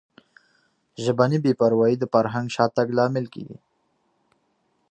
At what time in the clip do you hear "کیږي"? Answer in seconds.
3.33-3.57